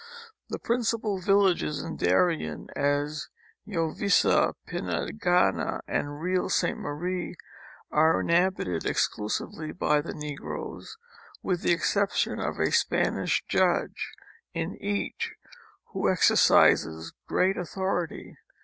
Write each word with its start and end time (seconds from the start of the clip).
The 0.49 0.57
principal 0.57 1.19
villages 1.19 1.79
in 1.83 1.95
Darien, 1.95 2.69
as 2.75 3.29
Yovisa, 3.67 4.55
Pinagana 4.67 5.81
and 5.87 6.19
Real 6.19 6.47
de 6.47 6.53
St. 6.53 6.75
Marie, 6.79 7.35
are 7.91 8.21
inhabited 8.21 8.83
exclusively 8.83 9.71
by 9.71 10.01
the 10.01 10.15
negroes, 10.15 10.97
with 11.43 11.61
the 11.61 11.71
exception 11.73 12.39
of 12.39 12.59
a 12.59 12.71
Spanish 12.71 13.43
judge 13.47 14.11
in 14.55 14.75
each, 14.77 15.35
who 15.91 16.09
exercises 16.11 17.13
great 17.27 17.55
authority. 17.55 18.37